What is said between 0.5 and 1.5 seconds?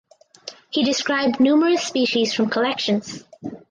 He described